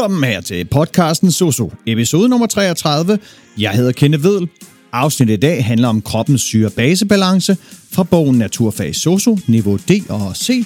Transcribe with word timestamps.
Velkommen 0.00 0.24
her 0.24 0.40
til 0.40 0.64
podcasten 0.64 1.32
Soso, 1.32 1.72
episode 1.86 2.28
nummer 2.28 2.46
33. 2.46 3.18
Jeg 3.58 3.70
hedder 3.70 3.92
Kenne 3.92 4.22
Vedel. 4.22 4.48
Afsnittet 4.92 5.34
i 5.34 5.40
dag 5.40 5.64
handler 5.64 5.88
om 5.88 6.02
kroppens 6.02 6.42
syre-basebalance 6.42 7.56
fra 7.92 8.02
bogen 8.02 8.38
Naturfag 8.38 8.94
Soso, 8.94 9.38
niveau 9.46 9.76
D 9.76 9.90
og 10.08 10.36
C. 10.36 10.64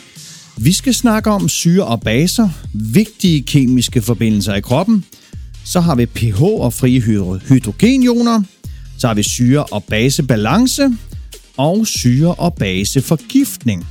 Vi 0.57 0.73
skal 0.73 0.95
snakke 0.95 1.31
om 1.31 1.49
syre 1.49 1.85
og 1.85 2.01
baser, 2.01 2.49
vigtige 2.75 3.43
kemiske 3.43 4.03
forbindelser 4.03 4.55
i 4.55 4.61
kroppen. 4.61 5.05
Så 5.65 5.81
har 5.81 5.95
vi 5.95 6.07
pH 6.07 6.43
og 6.43 6.73
frie 6.73 7.01
hydrogenioner. 7.49 8.43
Så 8.99 9.07
har 9.07 9.15
vi 9.15 9.23
syre- 9.23 9.65
og 9.73 9.85
basebalance 9.85 10.91
og 11.57 11.87
syre- 11.87 12.35
og 12.35 12.55
baseforgiftning. 12.55 13.87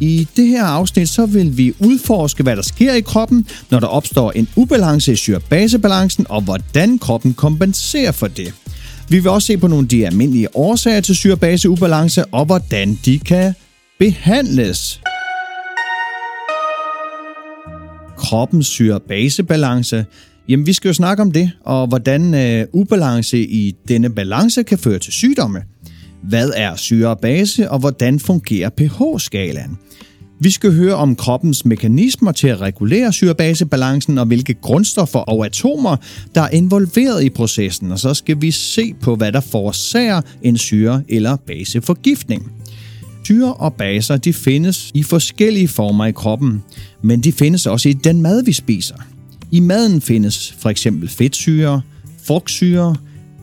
I 0.00 0.28
det 0.36 0.46
her 0.46 0.64
afsnit 0.64 1.08
så 1.08 1.26
vil 1.26 1.56
vi 1.56 1.72
udforske, 1.80 2.42
hvad 2.42 2.56
der 2.56 2.62
sker 2.62 2.94
i 2.94 3.00
kroppen, 3.00 3.46
når 3.70 3.80
der 3.80 3.86
opstår 3.86 4.32
en 4.32 4.48
ubalance 4.56 5.12
i 5.12 5.16
syrebasebalancen, 5.16 6.26
og 6.28 6.42
hvordan 6.42 6.98
kroppen 6.98 7.34
kompenserer 7.34 8.12
for 8.12 8.26
det. 8.26 8.54
Vi 9.08 9.18
vil 9.18 9.28
også 9.28 9.46
se 9.46 9.56
på 9.56 9.66
nogle 9.66 9.84
af 9.84 9.88
de 9.88 10.06
almindelige 10.06 10.56
årsager 10.56 11.00
til 11.00 11.16
syre-base-ubalance, 11.16 12.24
og 12.24 12.44
hvordan 12.44 12.98
de 13.04 13.18
kan 13.18 13.54
behandles. 13.98 15.00
Kroppens 18.16 18.66
syre-base-balance. 18.66 20.04
Jamen, 20.48 20.66
vi 20.66 20.72
skal 20.72 20.88
jo 20.88 20.94
snakke 20.94 21.22
om 21.22 21.32
det, 21.32 21.50
og 21.64 21.86
hvordan 21.86 22.34
øh, 22.34 22.66
ubalance 22.72 23.38
i 23.38 23.74
denne 23.88 24.10
balance 24.10 24.62
kan 24.62 24.78
føre 24.78 24.98
til 24.98 25.12
sygdomme. 25.12 25.62
Hvad 26.22 26.50
er 26.56 26.76
syre 26.76 27.08
og 27.08 27.18
base, 27.18 27.70
og 27.70 27.78
hvordan 27.78 28.20
fungerer 28.20 28.70
pH-skalaen? 28.70 29.78
Vi 30.40 30.50
skal 30.50 30.72
høre 30.72 30.94
om 30.94 31.16
kroppens 31.16 31.64
mekanismer 31.64 32.32
til 32.32 32.48
at 32.48 32.60
regulere 32.60 33.12
syrebasebalancen 33.12 34.18
og 34.18 34.26
hvilke 34.26 34.54
grundstoffer 34.54 35.18
og 35.18 35.46
atomer, 35.46 35.96
der 36.34 36.40
er 36.40 36.48
involveret 36.48 37.24
i 37.24 37.30
processen, 37.30 37.92
og 37.92 37.98
så 37.98 38.14
skal 38.14 38.40
vi 38.40 38.50
se 38.50 38.94
på, 39.00 39.16
hvad 39.16 39.32
der 39.32 39.40
forårsager 39.40 40.20
en 40.42 40.58
syre- 40.58 41.02
eller 41.08 41.36
baseforgiftning. 41.36 42.52
Syre 43.24 43.54
og 43.54 43.74
baser 43.74 44.16
de 44.16 44.32
findes 44.32 44.90
i 44.94 45.02
forskellige 45.02 45.68
former 45.68 46.06
i 46.06 46.12
kroppen, 46.12 46.62
men 47.02 47.20
de 47.20 47.32
findes 47.32 47.66
også 47.66 47.88
i 47.88 47.92
den 47.92 48.22
mad, 48.22 48.44
vi 48.44 48.52
spiser. 48.52 48.94
I 49.50 49.60
maden 49.60 50.00
findes 50.00 50.54
for 50.58 50.70
eksempel 50.70 51.08
fedtsyre, 51.08 51.82
frugtsyre, 52.24 52.96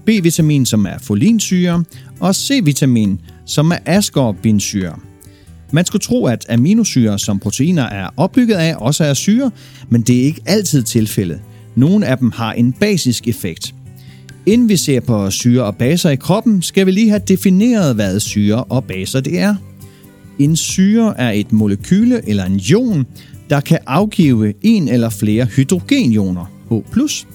B-vitamin, 0.05 0.65
som 0.65 0.85
er 0.85 0.97
folinsyre, 1.01 1.83
og 2.19 2.35
C-vitamin, 2.35 3.19
som 3.45 3.71
er 3.71 3.77
askorbinsyre. 3.85 4.95
Man 5.71 5.85
skulle 5.85 6.01
tro, 6.01 6.25
at 6.25 6.45
aminosyre, 6.49 7.19
som 7.19 7.39
proteiner 7.39 7.83
er 7.83 8.09
opbygget 8.17 8.55
af, 8.55 8.75
også 8.77 9.03
er 9.03 9.13
syre, 9.13 9.51
men 9.89 10.01
det 10.01 10.19
er 10.19 10.23
ikke 10.23 10.41
altid 10.45 10.83
tilfældet. 10.83 11.39
Nogle 11.75 12.05
af 12.05 12.17
dem 12.17 12.31
har 12.31 12.53
en 12.53 12.73
basisk 12.73 13.27
effekt. 13.27 13.75
Inden 14.45 14.69
vi 14.69 14.77
ser 14.77 14.99
på 14.99 15.31
syre 15.31 15.63
og 15.63 15.75
baser 15.75 16.09
i 16.09 16.15
kroppen, 16.15 16.61
skal 16.61 16.85
vi 16.85 16.91
lige 16.91 17.09
have 17.09 17.21
defineret, 17.27 17.95
hvad 17.95 18.19
syre 18.19 18.63
og 18.63 18.83
baser 18.83 19.19
det 19.19 19.39
er. 19.39 19.55
En 20.39 20.55
syre 20.55 21.19
er 21.19 21.31
et 21.31 21.51
molekyle 21.51 22.29
eller 22.29 22.45
en 22.45 22.59
ion, 22.69 23.05
der 23.49 23.59
kan 23.59 23.79
afgive 23.87 24.53
en 24.61 24.87
eller 24.87 25.09
flere 25.09 25.45
hydrogenioner, 25.45 26.51
H+. 26.69 27.25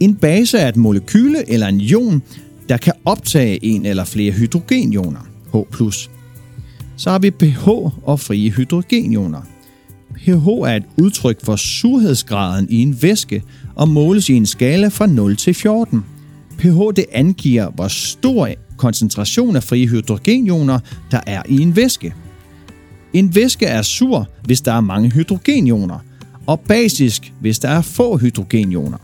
En 0.00 0.14
base 0.14 0.58
er 0.58 0.68
et 0.68 0.76
molekyle 0.76 1.50
eller 1.50 1.66
en 1.66 1.80
ion, 1.80 2.22
der 2.68 2.76
kan 2.76 2.92
optage 3.04 3.64
en 3.64 3.86
eller 3.86 4.04
flere 4.04 4.32
hydrogenioner, 4.32 5.20
H+. 5.52 5.56
Så 6.96 7.10
har 7.10 7.18
vi 7.18 7.30
pH 7.30 7.68
og 8.02 8.20
frie 8.20 8.50
hydrogenioner. 8.50 9.42
pH 10.14 10.48
er 10.48 10.76
et 10.76 10.84
udtryk 10.98 11.44
for 11.44 11.56
surhedsgraden 11.56 12.66
i 12.70 12.82
en 12.82 13.02
væske 13.02 13.42
og 13.74 13.88
måles 13.88 14.28
i 14.28 14.32
en 14.32 14.46
skala 14.46 14.88
fra 14.88 15.06
0 15.06 15.36
til 15.36 15.54
14. 15.54 16.04
pH 16.58 16.78
det 16.96 17.04
angiver, 17.12 17.70
hvor 17.70 17.88
stor 17.88 18.48
koncentration 18.76 19.56
af 19.56 19.62
frie 19.62 19.86
hydrogenioner 19.86 20.78
der 21.10 21.20
er 21.26 21.42
i 21.48 21.60
en 21.60 21.76
væske. 21.76 22.14
En 23.12 23.34
væske 23.34 23.66
er 23.66 23.82
sur, 23.82 24.28
hvis 24.44 24.60
der 24.60 24.72
er 24.72 24.80
mange 24.80 25.10
hydrogenioner, 25.10 25.98
og 26.46 26.60
basisk, 26.60 27.32
hvis 27.40 27.58
der 27.58 27.68
er 27.68 27.82
få 27.82 28.16
hydrogenioner 28.16 28.98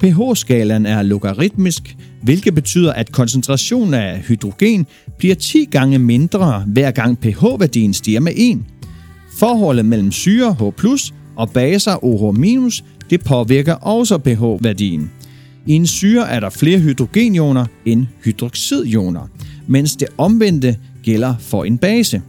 pH-skalaen 0.00 0.86
er 0.86 1.02
logaritmisk, 1.02 1.96
hvilket 2.22 2.54
betyder, 2.54 2.92
at 2.92 3.12
koncentrationen 3.12 3.94
af 3.94 4.18
hydrogen 4.18 4.86
bliver 5.18 5.34
10 5.34 5.64
gange 5.64 5.98
mindre, 5.98 6.64
hver 6.66 6.90
gang 6.90 7.20
pH-værdien 7.20 7.94
stiger 7.94 8.20
med 8.20 8.32
1. 8.36 8.58
Forholdet 9.38 9.84
mellem 9.84 10.12
syre 10.12 10.54
H+, 10.54 10.62
og 11.36 11.50
baser 11.50 11.96
OH- 12.04 12.82
det 13.10 13.24
påvirker 13.24 13.74
også 13.74 14.18
pH-værdien. 14.18 15.10
I 15.66 15.72
en 15.72 15.86
syre 15.86 16.30
er 16.30 16.40
der 16.40 16.50
flere 16.50 16.78
hydrogenioner 16.78 17.66
end 17.84 18.06
hydroxidioner, 18.24 19.28
mens 19.66 19.96
det 19.96 20.08
omvendte 20.18 20.76
gælder 21.02 21.34
for 21.40 21.64
en 21.64 21.78
base. 21.78 22.22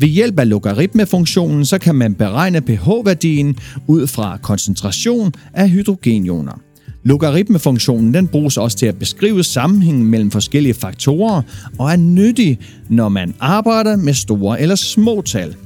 Ved 0.00 0.08
hjælp 0.08 0.38
af 0.38 0.48
logaritmefunktionen 0.48 1.64
så 1.64 1.78
kan 1.78 1.94
man 1.94 2.14
beregne 2.14 2.60
pH-værdien 2.60 3.56
ud 3.86 4.06
fra 4.06 4.38
koncentration 4.42 5.32
af 5.54 5.70
hydrogenioner. 5.70 6.69
Logaritmefunktionen 7.02 8.14
den 8.14 8.28
bruges 8.28 8.56
også 8.56 8.76
til 8.76 8.86
at 8.86 8.98
beskrive 8.98 9.44
sammenhængen 9.44 10.06
mellem 10.06 10.30
forskellige 10.30 10.74
faktorer 10.74 11.42
og 11.78 11.92
er 11.92 11.96
nyttig, 11.96 12.58
når 12.88 13.08
man 13.08 13.34
arbejder 13.40 13.96
med 13.96 14.14
store 14.14 14.60
eller 14.60 14.74
små 14.74 15.22
tal. 15.22 15.56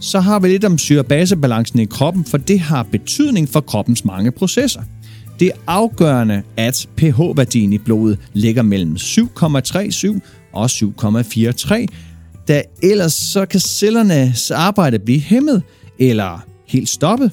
Så 0.00 0.20
har 0.20 0.40
vi 0.40 0.48
lidt 0.48 0.64
om 0.64 0.78
syrebasebalancen 0.78 1.78
i 1.78 1.84
kroppen, 1.84 2.24
for 2.24 2.38
det 2.38 2.60
har 2.60 2.82
betydning 2.82 3.48
for 3.48 3.60
kroppens 3.60 4.04
mange 4.04 4.30
processer. 4.30 4.82
Det 5.40 5.48
er 5.48 5.58
afgørende, 5.66 6.42
at 6.56 6.88
pH-værdien 6.96 7.72
i 7.72 7.78
blodet 7.78 8.18
ligger 8.32 8.62
mellem 8.62 8.96
7,37 8.96 10.20
og 10.52 10.64
7,43, 10.64 11.86
da 12.48 12.62
ellers 12.82 13.12
så 13.12 13.46
kan 13.46 13.60
cellernes 13.60 14.50
arbejde 14.50 14.98
blive 14.98 15.20
hæmmet 15.20 15.62
eller 15.98 16.44
helt 16.66 16.88
stoppet 16.88 17.32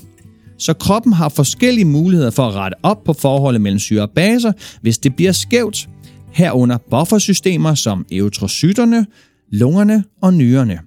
så 0.58 0.74
kroppen 0.74 1.14
har 1.14 1.30
forskellige 1.30 1.86
muligheder 1.86 2.32
for 2.32 2.48
at 2.48 2.54
rette 2.54 2.76
op 2.84 3.04
på 3.04 3.14
forholdet 3.14 3.62
mellem 3.62 3.80
syre 3.80 4.02
og 4.02 4.10
baser, 4.10 4.52
hvis 4.82 4.98
det 4.98 5.16
bliver 5.16 5.32
skævt, 5.32 5.90
herunder 6.32 6.78
buffersystemer 6.90 7.74
som 7.74 8.06
eutrocyterne, 8.12 9.06
lungerne 9.52 10.04
og 10.22 10.34
nyrerne. 10.34 10.80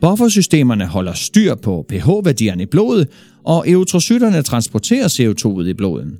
Buffersystemerne 0.00 0.86
holder 0.86 1.12
styr 1.12 1.54
på 1.54 1.86
pH-værdierne 1.88 2.62
i 2.62 2.66
blodet, 2.66 3.08
og 3.44 3.70
eutrocyterne 3.70 4.42
transporterer 4.42 5.08
CO2 5.08 5.60
i 5.60 5.74
blodet. 5.74 6.12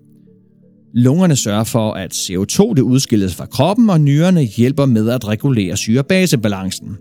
Lungerne 0.95 1.37
sørger 1.37 1.65
for, 1.65 1.93
at 1.93 2.15
CO2 2.15 2.75
det 2.75 2.83
udskilles 2.83 3.35
fra 3.35 3.47
kroppen, 3.47 3.91
og 3.91 4.01
nyrerne 4.01 4.43
hjælper 4.43 4.87
med 4.87 5.09
at 5.09 5.29
regulere 5.29 5.77
syre-basebalancen. 5.77 6.97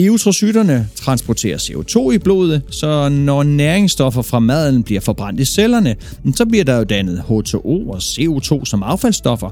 Eutrocyterne 0.00 0.88
transporterer 0.94 1.58
CO2 1.58 2.10
i 2.10 2.18
blodet, 2.18 2.62
så 2.70 3.08
når 3.08 3.42
næringsstoffer 3.42 4.22
fra 4.22 4.38
maden 4.38 4.82
bliver 4.82 5.00
forbrændt 5.00 5.40
i 5.40 5.44
cellerne, 5.44 5.96
så 6.34 6.46
bliver 6.46 6.64
der 6.64 6.76
jo 6.76 6.84
dannet 6.84 7.18
H2O 7.18 7.90
og 7.90 7.96
CO2 7.96 8.64
som 8.64 8.82
affaldsstoffer. 8.82 9.50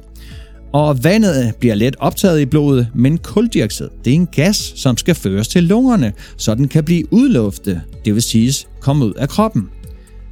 Og 0.72 1.04
vandet 1.04 1.54
bliver 1.60 1.74
let 1.74 1.96
optaget 1.98 2.40
i 2.40 2.46
blodet, 2.46 2.88
men 2.94 3.18
kuldioxid 3.18 3.88
det 4.04 4.10
er 4.10 4.14
en 4.14 4.26
gas, 4.26 4.72
som 4.76 4.96
skal 4.96 5.14
føres 5.14 5.48
til 5.48 5.64
lungerne, 5.64 6.12
så 6.36 6.54
den 6.54 6.68
kan 6.68 6.84
blive 6.84 7.12
udluftet, 7.12 7.80
det 8.04 8.14
vil 8.14 8.22
sige 8.22 8.54
komme 8.80 9.04
ud 9.04 9.12
af 9.12 9.28
kroppen. 9.28 9.68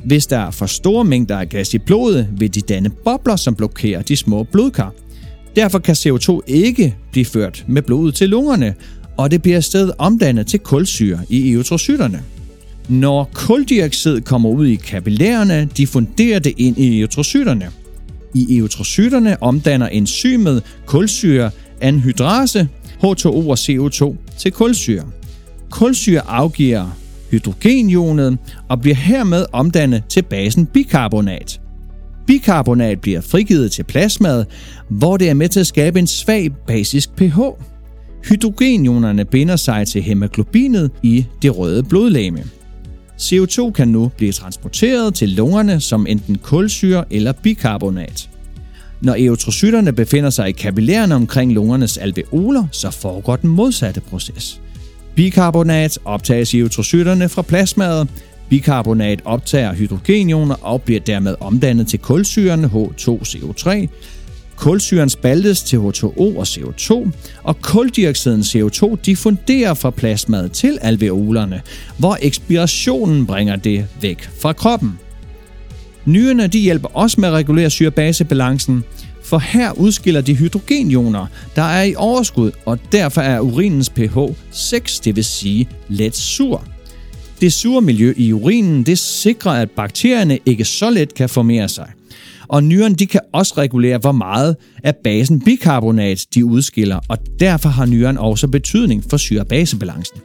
Hvis 0.05 0.27
der 0.27 0.39
er 0.39 0.51
for 0.51 0.67
store 0.67 1.05
mængder 1.05 1.39
af 1.39 1.49
gas 1.49 1.75
i 1.75 1.79
blodet, 1.79 2.29
vil 2.39 2.55
de 2.55 2.61
danne 2.61 2.91
bobler, 2.91 3.37
som 3.37 3.55
blokerer 3.55 4.03
de 4.03 4.17
små 4.17 4.43
blodkar. 4.43 4.93
Derfor 5.57 5.79
kan 5.79 5.95
CO2 5.95 6.41
ikke 6.47 6.97
blive 7.13 7.25
ført 7.25 7.65
med 7.69 7.83
blodet 7.83 8.15
til 8.15 8.29
lungerne, 8.29 8.75
og 9.17 9.31
det 9.31 9.43
bliver 9.43 9.61
stedet 9.61 9.93
omdannet 9.99 10.47
til 10.47 10.61
kulsyre 10.61 11.21
i 11.29 11.53
eutrocyterne. 11.53 12.23
Når 12.89 13.31
kuldioxid 13.35 14.21
kommer 14.21 14.51
ud 14.51 14.67
i 14.67 14.75
kapillærerne, 14.75 15.69
diffunderer 15.77 16.39
det 16.39 16.53
ind 16.57 16.79
i 16.79 17.01
eutrocyterne. 17.01 17.71
I 18.35 18.57
eutrocyterne 18.59 19.43
omdanner 19.43 19.89
enzymet 19.89 20.63
kulsyre 20.87 21.51
anhydrase, 21.81 22.69
H2O 23.05 23.27
og 23.27 23.59
CO2, 23.59 24.17
til 24.39 24.53
kulsyre. 24.53 25.05
Kulsyre 25.71 26.21
afgiver 26.21 26.97
hydrogenionet 27.31 28.39
og 28.69 28.81
bliver 28.81 28.97
hermed 28.97 29.45
omdannet 29.53 30.03
til 30.09 30.23
basen 30.23 30.67
bikarbonat. 30.67 31.61
Bikarbonat 32.27 33.01
bliver 33.01 33.21
frigivet 33.21 33.73
til 33.73 33.83
plasmaet, 33.83 34.47
hvor 34.89 35.17
det 35.17 35.29
er 35.29 35.35
med 35.35 35.49
til 35.49 35.61
at 35.61 35.67
skabe 35.67 35.99
en 35.99 36.07
svag 36.07 36.51
basisk 36.67 37.17
pH. 37.17 37.39
Hydrogenionerne 38.29 39.25
binder 39.25 39.57
sig 39.57 39.89
til 39.89 40.03
hemoglobinet 40.03 40.91
i 41.03 41.27
det 41.43 41.59
røde 41.59 41.83
blodlæme. 41.83 42.45
CO2 43.21 43.73
kan 43.73 43.89
nu 43.89 44.11
blive 44.17 44.33
transporteret 44.33 45.15
til 45.15 45.29
lungerne 45.29 45.81
som 45.81 46.07
enten 46.07 46.39
kulsyre 46.39 47.05
eller 47.11 47.33
bikarbonat. 47.33 48.31
Når 49.01 49.15
eotrocyterne 49.15 49.93
befinder 49.93 50.31
sig 50.31 50.49
i 50.49 50.53
kapillærerne 50.53 51.15
omkring 51.15 51.53
lungernes 51.53 51.99
alveoler, 51.99 52.67
så 52.73 52.91
foregår 52.91 53.37
den 53.37 53.51
modsatte 53.51 54.01
proces. 54.01 54.61
Bikarbonat 55.15 55.99
optages 56.05 56.55
i 56.55 56.59
eutrocyterne 56.59 57.29
fra 57.29 57.43
plasmaet, 57.43 58.09
Bikarbonat 58.49 59.21
optager 59.25 59.75
hydrogenioner 59.75 60.55
og 60.55 60.83
bliver 60.83 61.01
dermed 61.01 61.35
omdannet 61.41 61.87
til 61.87 61.99
kulsyren 61.99 62.65
H2CO3. 62.65 63.89
Kulsyren 64.57 65.09
spaltes 65.09 65.63
til 65.63 65.77
H2O 65.77 66.21
og 66.21 66.43
CO2, 66.43 67.11
og 67.43 67.63
kuldioxiden 67.63 68.41
CO2 68.41 68.97
diffunderer 69.07 69.75
fra 69.75 69.91
plasmaet 69.91 70.53
til 70.53 70.79
alveolerne, 70.83 71.63
hvor 71.99 72.19
ekspirationen 72.23 73.27
bringer 73.27 73.57
det 73.57 73.87
væk 74.01 74.29
fra 74.41 74.53
kroppen. 74.53 74.99
Nyrerne 76.05 76.47
de 76.47 76.59
hjælper 76.59 76.89
også 76.97 77.21
med 77.21 77.29
at 77.29 77.35
regulere 77.35 77.71
syrebasebalancen, 77.71 78.85
for 79.23 79.39
her 79.39 79.73
udskiller 79.73 80.21
de 80.21 80.35
hydrogenioner, 80.35 81.27
der 81.57 81.63
er 81.63 81.83
i 81.83 81.95
overskud, 81.95 82.51
og 82.65 82.79
derfor 82.93 83.21
er 83.21 83.41
urinens 83.41 83.91
pH 83.91 84.19
6, 84.51 85.01
det 85.01 85.17
vil 85.17 85.25
sige 85.25 85.69
let 85.89 86.17
sur. 86.17 86.65
Det 87.41 87.53
sure 87.53 87.83
miljø 87.83 88.15
i 88.17 88.33
urinen 88.33 88.83
det 88.83 88.99
sikrer, 88.99 89.53
at 89.53 89.71
bakterierne 89.71 90.39
ikke 90.47 90.65
så 90.65 90.91
let 90.91 91.15
kan 91.15 91.29
formere 91.29 91.69
sig. 91.69 91.89
Og 92.55 92.65
nyren 92.65 92.95
de 92.95 93.07
kan 93.07 93.21
også 93.33 93.55
regulere, 93.59 93.99
hvor 93.99 94.13
meget 94.13 94.57
af 94.85 94.95
basen 95.05 95.41
bikarbonat 95.41 96.27
de 96.35 96.45
udskiller, 96.45 97.01
og 97.09 97.19
derfor 97.41 97.69
har 97.69 97.87
nyren 97.87 98.19
også 98.19 98.49
betydning 98.49 99.05
for 99.11 99.17
syrebasebalancen. 99.17 100.19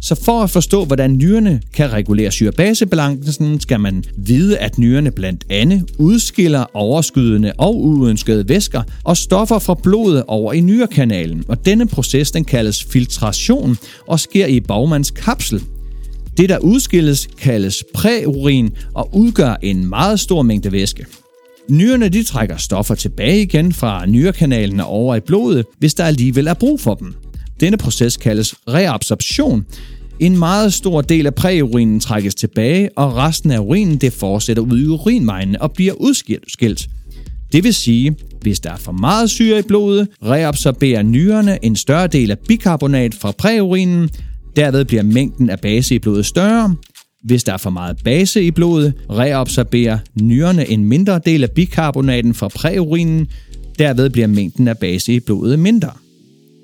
Så 0.00 0.14
for 0.24 0.42
at 0.42 0.50
forstå, 0.50 0.84
hvordan 0.84 1.16
nyrerne 1.16 1.60
kan 1.74 1.92
regulere 1.92 2.30
syrebasebalancen, 2.30 3.60
skal 3.60 3.80
man 3.80 4.04
vide, 4.16 4.58
at 4.58 4.78
nyrerne 4.78 5.10
blandt 5.10 5.44
andet 5.50 5.90
udskiller 5.98 6.64
overskydende 6.74 7.52
og 7.58 7.80
uønskede 7.80 8.48
væsker 8.48 8.82
og 9.04 9.16
stoffer 9.16 9.58
fra 9.58 9.74
blodet 9.82 10.24
over 10.26 10.52
i 10.52 10.60
nyrekanalen. 10.60 11.44
Og 11.48 11.64
denne 11.66 11.88
proces 11.88 12.30
den 12.30 12.44
kaldes 12.44 12.84
filtration 12.84 13.76
og 14.06 14.20
sker 14.20 14.46
i 14.46 14.60
bagmands 14.60 15.10
kapsel. 15.10 15.62
Det, 16.36 16.48
der 16.48 16.58
udskilles, 16.58 17.28
kaldes 17.38 17.84
præurin 17.94 18.70
og 18.94 19.10
udgør 19.16 19.56
en 19.62 19.88
meget 19.88 20.20
stor 20.20 20.42
mængde 20.42 20.72
væske. 20.72 21.06
Nyrerne 21.68 22.08
de 22.08 22.22
trækker 22.22 22.56
stoffer 22.56 22.94
tilbage 22.94 23.42
igen 23.42 23.72
fra 23.72 24.06
nyrekanalen 24.06 24.80
og 24.80 24.86
over 24.86 25.16
i 25.16 25.20
blodet, 25.20 25.66
hvis 25.78 25.94
der 25.94 26.04
alligevel 26.04 26.46
er 26.46 26.54
brug 26.54 26.80
for 26.80 26.94
dem. 26.94 27.14
Denne 27.60 27.76
proces 27.76 28.16
kaldes 28.16 28.54
reabsorption. 28.68 29.64
En 30.20 30.38
meget 30.38 30.72
stor 30.72 31.00
del 31.00 31.26
af 31.26 31.34
præurinen 31.34 32.00
trækkes 32.00 32.34
tilbage, 32.34 32.90
og 32.96 33.16
resten 33.16 33.50
af 33.50 33.58
urinen 33.58 33.96
det 33.96 34.12
fortsætter 34.12 34.62
ud 34.62 34.80
i 34.80 34.86
urinvejene 34.86 35.62
og 35.62 35.72
bliver 35.72 35.92
udskilt. 35.92 36.88
Det 37.52 37.64
vil 37.64 37.74
sige, 37.74 38.16
hvis 38.40 38.60
der 38.60 38.70
er 38.72 38.76
for 38.76 38.92
meget 38.92 39.30
syre 39.30 39.58
i 39.58 39.62
blodet, 39.62 40.08
reabsorberer 40.24 41.02
nyrerne 41.02 41.58
en 41.64 41.76
større 41.76 42.06
del 42.06 42.30
af 42.30 42.38
bikarbonat 42.38 43.14
fra 43.14 43.32
præurinen, 43.32 44.10
derved 44.56 44.84
bliver 44.84 45.02
mængden 45.02 45.50
af 45.50 45.60
base 45.60 45.94
i 45.94 45.98
blodet 45.98 46.26
større. 46.26 46.74
Hvis 47.24 47.44
der 47.44 47.52
er 47.52 47.56
for 47.56 47.70
meget 47.70 47.96
base 48.04 48.42
i 48.42 48.50
blodet, 48.50 48.94
reabsorberer 49.10 49.98
nyrerne 50.20 50.68
en 50.68 50.84
mindre 50.84 51.20
del 51.26 51.42
af 51.42 51.50
bikarbonaten 51.50 52.34
fra 52.34 52.48
præurinen, 52.48 53.28
derved 53.78 54.10
bliver 54.10 54.26
mængden 54.26 54.68
af 54.68 54.78
base 54.78 55.12
i 55.12 55.20
blodet 55.20 55.58
mindre. 55.58 55.90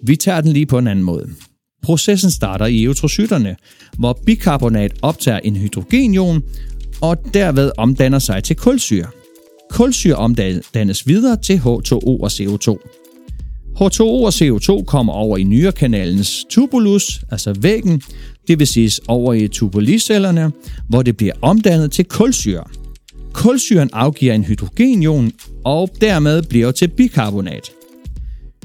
Vi 0.02 0.16
tager 0.16 0.40
den 0.40 0.52
lige 0.52 0.66
på 0.66 0.78
en 0.78 0.86
anden 0.86 1.04
måde. 1.04 1.28
Processen 1.82 2.30
starter 2.30 2.66
i 2.66 2.84
eutrocyterne, 2.84 3.56
hvor 3.98 4.18
bikarbonat 4.26 4.92
optager 5.02 5.38
en 5.38 5.56
hydrogenion 5.56 6.42
og 7.00 7.34
derved 7.34 7.70
omdanner 7.76 8.18
sig 8.18 8.44
til 8.44 8.56
kulsyre. 8.56 9.06
Kulsyre 9.70 10.14
omdannes 10.14 11.06
videre 11.06 11.36
til 11.36 11.56
H2O 11.56 12.06
og 12.06 12.26
CO2. 12.26 12.78
H2O 13.80 14.02
og 14.02 14.28
CO2 14.28 14.84
kommer 14.84 15.12
over 15.12 15.36
i 15.36 15.42
nyrekanalens 15.42 16.44
tubulus, 16.50 17.20
altså 17.30 17.52
væggen, 17.60 18.02
det 18.48 18.58
vil 18.58 18.66
siges 18.66 19.00
over 19.08 19.34
i 19.34 19.48
tubulicellerne, 19.48 20.52
hvor 20.88 21.02
det 21.02 21.16
bliver 21.16 21.32
omdannet 21.42 21.92
til 21.92 22.04
kulsyre. 22.04 22.64
Kulsyren 23.32 23.90
afgiver 23.92 24.34
en 24.34 24.44
hydrogenion 24.44 25.32
og 25.64 25.90
dermed 26.00 26.42
bliver 26.42 26.70
til 26.70 26.88
bikarbonat. 26.88 27.70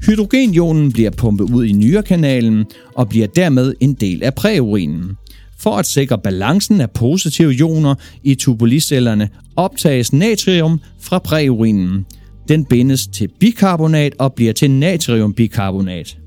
Hydrogenionen 0.05 0.91
bliver 0.91 1.09
pumpet 1.09 1.43
ud 1.43 1.65
i 1.65 1.71
nyrekanalen 1.71 2.65
og 2.95 3.09
bliver 3.09 3.27
dermed 3.27 3.73
en 3.79 3.93
del 3.93 4.23
af 4.23 4.35
præurinen. 4.35 5.11
For 5.59 5.77
at 5.77 5.85
sikre 5.85 6.17
balancen 6.17 6.81
af 6.81 6.91
positive 6.91 7.53
ioner 7.53 7.95
i 8.23 8.35
tubulicellerne 8.35 9.29
optages 9.55 10.13
natrium 10.13 10.79
fra 10.99 11.19
præurinen. 11.19 12.05
Den 12.47 12.65
bindes 12.65 13.07
til 13.07 13.29
bikarbonat 13.39 14.13
og 14.19 14.33
bliver 14.33 14.53
til 14.53 14.71
natriumbikarbonat. 14.71 16.17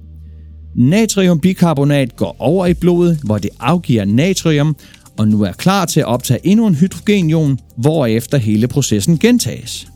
Natriumbikarbonat 0.76 2.16
går 2.16 2.36
over 2.38 2.66
i 2.66 2.74
blodet, 2.74 3.18
hvor 3.24 3.38
det 3.38 3.50
afgiver 3.60 4.04
natrium, 4.04 4.76
og 5.18 5.28
nu 5.28 5.42
er 5.42 5.52
klar 5.52 5.84
til 5.84 6.00
at 6.00 6.06
optage 6.06 6.46
endnu 6.46 6.66
en 6.66 6.74
hydrogenion, 6.74 7.58
hvorefter 7.76 8.38
hele 8.38 8.68
processen 8.68 9.18
gentages. 9.18 9.86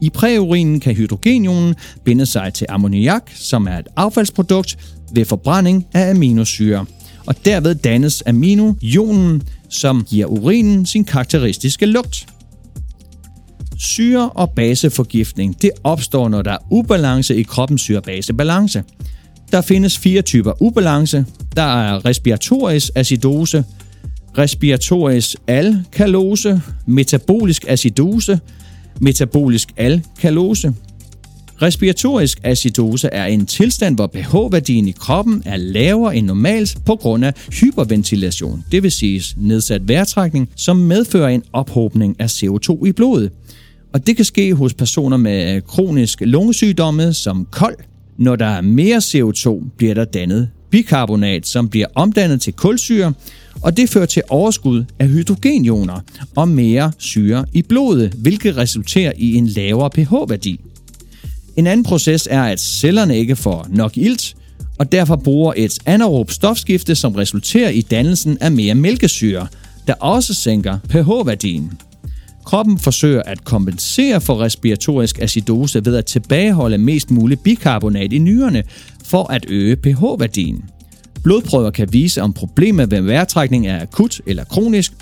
I 0.00 0.10
præurinen 0.10 0.80
kan 0.80 0.94
hydrogenionen 0.94 1.74
binde 2.04 2.26
sig 2.26 2.54
til 2.54 2.66
ammoniak, 2.68 3.30
som 3.34 3.66
er 3.66 3.78
et 3.78 3.88
affaldsprodukt 3.96 4.78
ved 5.12 5.24
forbrænding 5.24 5.86
af 5.94 6.10
aminosyre, 6.10 6.86
og 7.26 7.44
derved 7.44 7.74
dannes 7.74 8.22
aminoionen, 8.26 9.42
som 9.68 10.04
giver 10.08 10.26
urinen 10.26 10.86
sin 10.86 11.04
karakteristiske 11.04 11.86
lugt. 11.86 12.26
Syre- 13.78 14.30
og 14.30 14.50
baseforgiftning 14.50 15.62
det 15.62 15.70
opstår, 15.84 16.28
når 16.28 16.42
der 16.42 16.52
er 16.52 16.58
ubalance 16.70 17.36
i 17.36 17.42
kroppens 17.42 17.80
syre-base-balance. 17.80 18.82
Der 19.52 19.60
findes 19.60 19.98
fire 19.98 20.22
typer 20.22 20.62
ubalance. 20.62 21.24
Der 21.56 21.62
er 21.62 22.04
respiratorisk 22.04 22.90
acidose, 22.94 23.64
respiratorisk 24.38 25.36
alkalose, 25.46 26.60
metabolisk 26.86 27.64
acidose, 27.68 28.40
metabolisk 29.00 29.68
alkalose. 29.76 30.74
Respiratorisk 31.62 32.40
acidose 32.42 33.08
er 33.12 33.24
en 33.26 33.46
tilstand, 33.46 33.94
hvor 33.96 34.06
pH-værdien 34.06 34.88
i 34.88 34.90
kroppen 34.90 35.42
er 35.46 35.56
lavere 35.56 36.16
end 36.16 36.26
normalt 36.26 36.78
på 36.86 36.96
grund 36.96 37.24
af 37.24 37.34
hyperventilation, 37.52 38.64
det 38.72 38.82
vil 38.82 38.92
sige 38.92 39.22
nedsat 39.36 39.88
vejrtrækning, 39.88 40.48
som 40.56 40.76
medfører 40.76 41.28
en 41.28 41.42
ophobning 41.52 42.16
af 42.18 42.26
CO2 42.26 42.84
i 42.84 42.92
blodet. 42.92 43.30
Og 43.92 44.06
det 44.06 44.16
kan 44.16 44.24
ske 44.24 44.54
hos 44.54 44.74
personer 44.74 45.16
med 45.16 45.62
kronisk 45.62 46.18
lungesygdomme 46.20 47.12
som 47.12 47.46
kold. 47.50 47.76
Når 48.20 48.36
der 48.36 48.46
er 48.46 48.60
mere 48.60 48.96
CO2, 48.96 49.64
bliver 49.76 49.94
der 49.94 50.04
dannet 50.04 50.48
bikarbonat, 50.70 51.46
som 51.46 51.68
bliver 51.68 51.86
omdannet 51.94 52.40
til 52.40 52.52
kulsyre, 52.52 53.12
og 53.62 53.76
det 53.76 53.90
fører 53.90 54.06
til 54.06 54.22
overskud 54.28 54.84
af 54.98 55.08
hydrogenioner 55.08 56.00
og 56.36 56.48
mere 56.48 56.92
syre 56.98 57.44
i 57.52 57.62
blodet, 57.62 58.12
hvilket 58.12 58.56
resulterer 58.56 59.12
i 59.16 59.34
en 59.34 59.46
lavere 59.46 59.90
pH-værdi. 59.90 60.60
En 61.56 61.66
anden 61.66 61.84
proces 61.84 62.28
er, 62.30 62.42
at 62.42 62.60
cellerne 62.60 63.18
ikke 63.18 63.36
får 63.36 63.66
nok 63.70 63.96
ilt, 63.96 64.36
og 64.78 64.92
derfor 64.92 65.16
bruger 65.16 65.52
et 65.56 65.78
anaerob 65.86 66.30
stofskifte, 66.30 66.94
som 66.94 67.14
resulterer 67.14 67.70
i 67.70 67.80
dannelsen 67.80 68.38
af 68.40 68.52
mere 68.52 68.74
mælkesyre, 68.74 69.46
der 69.86 69.94
også 69.94 70.34
sænker 70.34 70.78
pH-værdien. 70.88 71.72
Kroppen 72.50 72.78
forsøger 72.78 73.22
at 73.22 73.44
kompensere 73.44 74.20
for 74.20 74.40
respiratorisk 74.40 75.18
acidose 75.18 75.84
ved 75.84 75.96
at 75.96 76.06
tilbageholde 76.06 76.78
mest 76.78 77.10
muligt 77.10 77.42
bikarbonat 77.42 78.12
i 78.12 78.18
nyrerne 78.18 78.62
for 79.04 79.32
at 79.32 79.44
øge 79.48 79.76
pH-værdien. 79.76 80.64
Blodprøver 81.22 81.70
kan 81.70 81.92
vise, 81.92 82.22
om 82.22 82.32
problemet 82.32 82.90
ved 82.90 83.00
vejrtrækning 83.00 83.66
er 83.66 83.82
akut 83.82 84.20
eller 84.26 84.44
kronisk, 84.44 84.92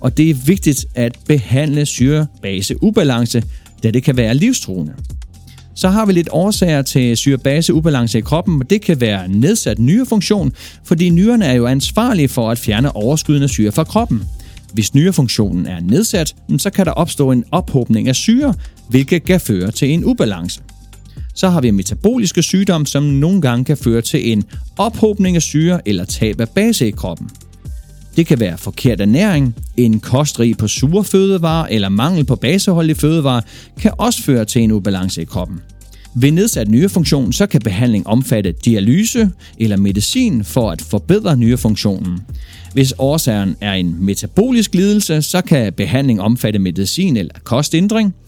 og 0.00 0.16
det 0.16 0.30
er 0.30 0.34
vigtigt 0.34 0.86
at 0.94 1.18
behandle 1.26 1.86
syre-base-ubalance, 1.86 3.42
da 3.82 3.90
det 3.90 4.02
kan 4.02 4.16
være 4.16 4.34
livstruende. 4.34 4.94
Så 5.74 5.88
har 5.88 6.06
vi 6.06 6.12
lidt 6.12 6.28
årsager 6.32 6.82
til 6.82 7.16
syre-base-ubalance 7.16 8.18
i 8.18 8.20
kroppen, 8.20 8.60
og 8.62 8.70
det 8.70 8.82
kan 8.82 9.00
være 9.00 9.28
nedsat 9.28 9.78
nyrefunktion, 9.78 10.52
fordi 10.84 11.10
nyrerne 11.10 11.44
er 11.44 11.54
jo 11.54 11.66
ansvarlige 11.66 12.28
for 12.28 12.50
at 12.50 12.58
fjerne 12.58 12.96
overskydende 12.96 13.48
syre 13.48 13.72
fra 13.72 13.84
kroppen. 13.84 14.22
Hvis 14.72 14.94
nyrefunktionen 14.94 15.66
er 15.66 15.80
nedsat, 15.80 16.34
så 16.58 16.70
kan 16.70 16.86
der 16.86 16.92
opstå 16.92 17.32
en 17.32 17.44
ophobning 17.50 18.08
af 18.08 18.16
syre, 18.16 18.54
hvilket 18.88 19.24
kan 19.24 19.40
føre 19.40 19.70
til 19.70 19.90
en 19.90 20.04
ubalance. 20.04 20.60
Så 21.34 21.48
har 21.48 21.60
vi 21.60 21.70
metaboliske 21.70 22.42
sygdomme, 22.42 22.86
som 22.86 23.02
nogle 23.02 23.40
gange 23.40 23.64
kan 23.64 23.76
føre 23.76 24.02
til 24.02 24.32
en 24.32 24.44
ophobning 24.76 25.36
af 25.36 25.42
syre 25.42 25.88
eller 25.88 26.04
tab 26.04 26.40
af 26.40 26.48
base 26.48 26.88
i 26.88 26.90
kroppen. 26.90 27.30
Det 28.16 28.26
kan 28.26 28.40
være 28.40 28.58
forkert 28.58 29.00
ernæring, 29.00 29.56
en 29.76 30.00
kostrig 30.00 30.56
på 30.56 30.68
sure 30.68 31.04
fødevarer 31.04 31.66
eller 31.66 31.88
mangel 31.88 32.24
på 32.24 32.36
baseholdige 32.36 32.96
fødevarer 32.96 33.40
kan 33.80 33.92
også 33.98 34.22
føre 34.22 34.44
til 34.44 34.62
en 34.62 34.72
ubalance 34.72 35.22
i 35.22 35.24
kroppen. 35.24 35.60
Ved 36.14 36.30
nedsat 36.32 36.68
nyrefunktion 36.68 37.32
så 37.32 37.46
kan 37.46 37.60
behandling 37.60 38.06
omfatte 38.06 38.52
dialyse 38.64 39.30
eller 39.58 39.76
medicin 39.76 40.44
for 40.44 40.70
at 40.70 40.82
forbedre 40.82 41.36
nyrefunktionen. 41.36 42.18
Hvis 42.72 42.94
årsagen 42.98 43.56
er 43.60 43.72
en 43.72 44.04
metabolisk 44.04 44.74
lidelse, 44.74 45.22
så 45.22 45.40
kan 45.40 45.72
behandling 45.72 46.20
omfatte 46.20 46.58
medicin 46.58 47.16
eller 47.16 47.34
kostændring– 47.44 48.14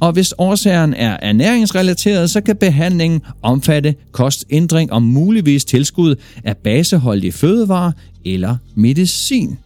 og 0.00 0.12
hvis 0.12 0.34
årsagen 0.38 0.94
er 0.94 1.16
ernæringsrelateret, 1.22 2.30
så 2.30 2.40
kan 2.40 2.56
behandlingen 2.56 3.20
omfatte 3.42 3.94
kostændring 4.12 4.92
og 4.92 5.02
muligvis 5.02 5.64
tilskud 5.64 6.14
af 6.44 6.56
baseholdige 6.56 7.32
fødevarer 7.32 7.92
eller 8.24 8.56
medicin. 8.76 9.58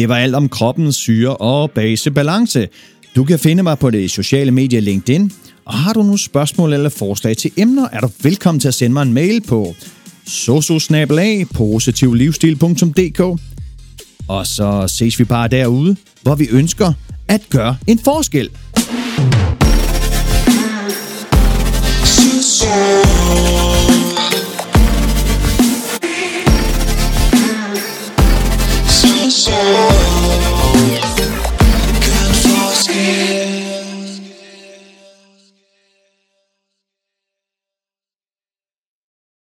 Det 0.00 0.08
var 0.08 0.16
alt 0.16 0.34
om 0.34 0.48
kroppens 0.48 0.96
syre- 0.96 1.36
og 1.36 1.70
basebalance. 1.70 2.68
Du 3.16 3.24
kan 3.24 3.38
finde 3.38 3.62
mig 3.62 3.78
på 3.78 3.90
det 3.90 4.10
sociale 4.10 4.50
medie 4.50 4.80
LinkedIn, 4.80 5.32
og 5.64 5.74
har 5.74 5.92
du 5.92 6.02
nogle 6.02 6.18
spørgsmål 6.18 6.72
eller 6.72 6.88
forslag 6.88 7.36
til 7.36 7.50
emner, 7.56 7.88
er 7.92 8.00
du 8.00 8.10
velkommen 8.22 8.60
til 8.60 8.68
at 8.68 8.74
sende 8.74 8.92
mig 8.92 9.02
en 9.02 9.12
mail 9.12 9.40
på 9.40 9.74
sososnabelag.positivlivsstil.dk 10.26 13.20
Og 14.28 14.46
så 14.46 14.84
ses 14.88 15.18
vi 15.18 15.24
bare 15.24 15.48
derude, 15.48 15.96
hvor 16.22 16.34
vi 16.34 16.48
ønsker 16.50 16.92
at 17.28 17.40
gøre 17.50 17.76
en 17.86 17.98
forskel. 17.98 18.50